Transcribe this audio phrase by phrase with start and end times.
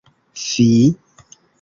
[0.45, 0.67] Fi!